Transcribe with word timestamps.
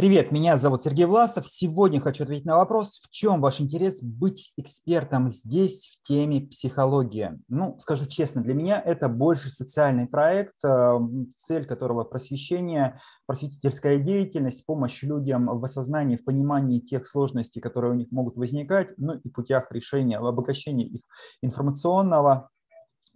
Привет, 0.00 0.32
меня 0.32 0.56
зовут 0.56 0.80
Сергей 0.80 1.04
Власов. 1.04 1.46
Сегодня 1.46 2.00
хочу 2.00 2.24
ответить 2.24 2.46
на 2.46 2.56
вопрос, 2.56 3.02
в 3.06 3.10
чем 3.10 3.42
ваш 3.42 3.60
интерес 3.60 4.02
быть 4.02 4.54
экспертом 4.56 5.28
здесь 5.28 5.88
в 5.88 6.08
теме 6.08 6.40
психология. 6.40 7.38
Ну, 7.48 7.76
скажу 7.78 8.06
честно, 8.06 8.42
для 8.42 8.54
меня 8.54 8.80
это 8.80 9.10
больше 9.10 9.50
социальный 9.50 10.06
проект, 10.06 10.54
э, 10.64 10.98
цель 11.36 11.66
которого 11.66 12.04
просвещение, 12.04 12.98
просветительская 13.26 13.98
деятельность, 13.98 14.64
помощь 14.64 15.02
людям 15.02 15.48
в 15.58 15.62
осознании, 15.62 16.16
в 16.16 16.24
понимании 16.24 16.78
тех 16.78 17.06
сложностей, 17.06 17.60
которые 17.60 17.92
у 17.92 17.96
них 17.96 18.10
могут 18.10 18.38
возникать, 18.38 18.96
ну 18.96 19.20
и 19.22 19.28
путях 19.28 19.70
решения, 19.70 20.18
в 20.18 20.24
обогащении 20.24 20.86
их 20.86 21.02
информационного 21.42 22.48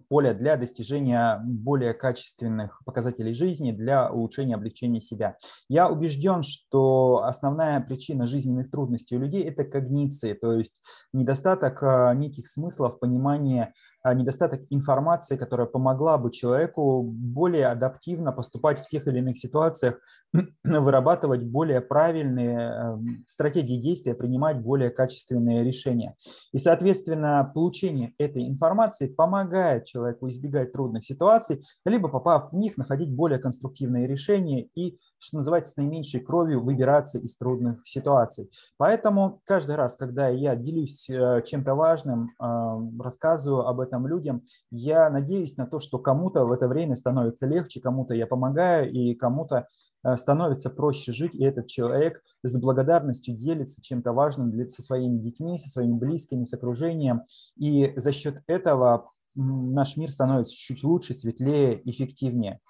поле 0.08 0.34
для 0.34 0.56
достижения 0.56 1.40
более 1.44 1.94
качественных 1.94 2.82
показателей 2.84 3.34
жизни, 3.34 3.72
для 3.72 4.10
улучшения, 4.10 4.54
облегчения 4.54 5.00
себя. 5.00 5.36
Я 5.68 5.88
убежден, 5.88 6.42
что 6.42 7.24
основная 7.24 7.80
причина 7.80 8.26
жизненных 8.26 8.70
трудностей 8.70 9.16
у 9.16 9.20
людей– 9.20 9.42
это 9.44 9.64
когниции, 9.64 10.32
то 10.34 10.52
есть 10.52 10.80
недостаток 11.12 11.82
а, 11.82 12.14
неких 12.14 12.48
смыслов, 12.48 12.98
понимания 12.98 13.72
а, 14.02 14.12
недостаток 14.12 14.60
информации, 14.70 15.36
которая 15.36 15.66
помогла 15.66 16.18
бы 16.18 16.30
человеку 16.30 17.02
более 17.02 17.68
адаптивно 17.68 18.32
поступать 18.32 18.80
в 18.80 18.88
тех 18.88 19.06
или 19.08 19.18
иных 19.18 19.38
ситуациях, 19.38 19.98
вырабатывать 20.64 21.44
более 21.44 21.80
правильные 21.80 22.58
эм, 22.58 23.24
стратегии 23.26 23.80
действия, 23.80 24.14
принимать 24.14 24.60
более 24.60 24.90
качественные 24.90 25.64
решения. 25.64 26.16
И, 26.52 26.58
соответственно, 26.58 27.50
получение 27.54 28.12
этой 28.18 28.46
информации 28.46 29.06
помогает 29.06 29.86
человеку 29.94 30.28
избегать 30.28 30.72
трудных 30.72 31.04
ситуаций, 31.04 31.64
либо, 31.86 32.08
попав 32.08 32.52
в 32.52 32.56
них, 32.56 32.76
находить 32.76 33.10
более 33.10 33.38
конструктивные 33.38 34.06
решения 34.06 34.68
и, 34.74 34.98
что 35.18 35.38
называется, 35.38 35.72
с 35.72 35.76
наименьшей 35.76 36.20
кровью 36.20 36.62
выбираться 36.62 37.18
из 37.18 37.36
трудных 37.36 37.86
ситуаций. 37.86 38.50
Поэтому 38.76 39.40
каждый 39.44 39.76
раз, 39.76 39.96
когда 39.96 40.28
я 40.28 40.54
делюсь 40.56 41.08
э, 41.08 41.42
чем-то 41.46 41.74
важным, 41.74 42.30
эм, 42.38 43.00
рассказываю 43.00 43.66
об 43.66 43.80
этом, 43.80 43.94
этом 43.94 44.06
людям. 44.06 44.42
Я 44.70 45.08
надеюсь 45.10 45.56
на 45.56 45.66
то, 45.66 45.78
что 45.78 45.98
кому-то 45.98 46.44
в 46.44 46.52
это 46.52 46.68
время 46.68 46.96
становится 46.96 47.46
легче, 47.46 47.80
кому-то 47.80 48.14
я 48.14 48.26
помогаю, 48.26 48.90
и 48.90 49.14
кому-то 49.14 49.66
э, 50.02 50.16
становится 50.16 50.70
проще 50.70 51.12
жить, 51.12 51.34
и 51.34 51.44
этот 51.44 51.66
человек 51.66 52.22
с 52.42 52.60
благодарностью 52.60 53.36
делится 53.36 53.80
чем-то 53.82 54.12
важным 54.12 54.50
для, 54.50 54.68
со 54.68 54.82
своими 54.82 55.18
детьми, 55.18 55.58
со 55.58 55.68
своими 55.68 55.96
близкими, 55.96 56.44
с 56.44 56.52
окружением. 56.52 57.22
И 57.56 57.92
за 57.96 58.12
счет 58.12 58.42
этого 58.46 59.10
наш 59.34 59.96
мир 59.96 60.10
становится 60.10 60.56
чуть 60.56 60.84
лучше, 60.84 61.14
светлее, 61.14 61.80
эффективнее. 61.88 62.60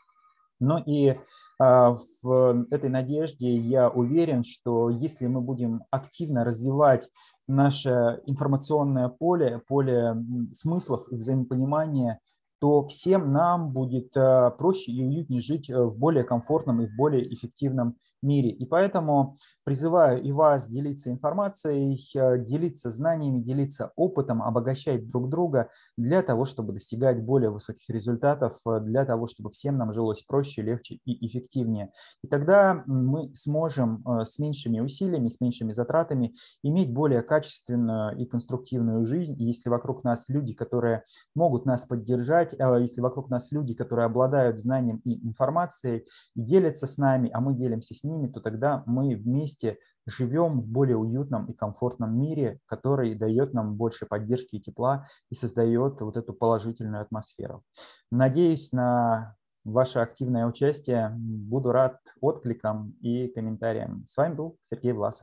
Ну 0.61 0.79
и 0.85 1.19
а, 1.59 1.97
в 2.23 2.67
этой 2.71 2.91
надежде 2.91 3.57
я 3.57 3.89
уверен, 3.89 4.45
что 4.45 4.91
если 4.91 5.27
мы 5.27 5.41
будем 5.41 5.83
активно 5.91 6.45
развивать 6.45 7.09
наше 7.47 8.21
информационное 8.27 9.09
поле, 9.09 9.61
поле 9.67 10.17
смыслов 10.53 11.07
и 11.11 11.17
взаимопонимания 11.17 12.21
то 12.61 12.87
всем 12.87 13.33
нам 13.33 13.73
будет 13.73 14.17
э, 14.17 14.51
проще 14.57 14.93
и 14.93 15.05
уютнее 15.05 15.41
жить 15.41 15.69
э, 15.69 15.83
в 15.83 15.97
более 15.97 16.25
комфортном 16.25 16.83
и 16.83 16.87
в 16.87 16.97
более 16.97 17.33
эффективном 17.35 17.97
мире. 18.23 18.49
И 18.51 18.65
поэтому 18.65 19.37
призываю 19.65 20.23
и 20.23 20.33
вас 20.33 20.69
делиться 20.69 21.11
информацией, 21.11 22.01
э, 22.17 22.39
делиться 22.39 22.91
знаниями, 22.91 23.41
делиться 23.41 23.93
опытом, 23.97 24.43
обогащать 24.43 25.11
друг 25.11 25.29
друга 25.29 25.69
для 25.99 26.23
того, 26.23 26.47
чтобы 26.47 26.73
достигать 26.73 27.23
более 27.23 27.51
высоких 27.51 27.89
результатов, 27.91 28.59
для 28.81 29.05
того, 29.05 29.27
чтобы 29.27 29.51
всем 29.51 29.77
нам 29.77 29.93
жилось 29.93 30.23
проще, 30.23 30.63
легче 30.63 31.01
и 31.05 31.27
эффективнее. 31.27 31.93
И 32.23 32.29
тогда 32.29 32.83
мы 32.87 33.35
сможем 33.35 34.03
с 34.25 34.39
меньшими 34.39 34.81
усилиями, 34.81 35.29
с 35.29 35.41
меньшими 35.41 35.73
затратами 35.73 36.35
иметь 36.63 36.93
более 36.93 37.21
качественную 37.21 38.17
и 38.17 38.25
конструктивную 38.25 39.05
жизнь. 39.07 39.35
И 39.39 39.45
если 39.45 39.69
вокруг 39.69 40.03
нас 40.05 40.29
люди, 40.29 40.55
которые 40.55 41.05
могут 41.35 41.67
нас 41.67 41.85
поддержать, 41.85 42.44
а 42.59 42.79
если 42.79 43.01
вокруг 43.01 43.31
нас 43.31 43.53
люди, 43.53 43.75
которые 43.75 44.07
обладают 44.07 44.61
знанием 44.61 44.99
и 45.05 45.27
информацией, 45.27 46.07
делятся 46.35 46.87
с 46.87 46.99
нами, 46.99 47.31
а 47.33 47.41
мы 47.41 47.55
делимся 47.55 47.95
с 47.95 48.05
ними, 48.05 48.29
то 48.29 48.41
тогда 48.41 48.83
мы 48.87 49.15
вместе 49.17 49.79
живем 50.07 50.61
в 50.61 50.69
более 50.69 50.97
уютном 50.97 51.47
и 51.47 51.55
комфортном 51.55 52.19
мире, 52.19 52.61
который 52.67 53.15
дает 53.15 53.55
нам 53.55 53.77
больше 53.77 54.07
поддержки 54.07 54.57
и 54.57 54.61
тепла 54.61 55.07
и 55.31 55.35
создает 55.35 56.01
вот 56.01 56.17
эту 56.17 56.35
положительную 56.35 57.03
атмосферу. 57.03 57.63
Надеюсь 58.11 58.73
на 58.73 59.37
ваше 59.65 60.01
активное 60.01 60.47
участие. 60.47 61.11
Буду 61.17 61.73
рад 61.73 61.99
откликам 62.21 62.95
и 63.01 63.29
комментариям. 63.29 64.05
С 64.09 64.17
вами 64.17 64.35
был 64.35 64.59
Сергей 64.63 64.93
Власов. 64.93 65.23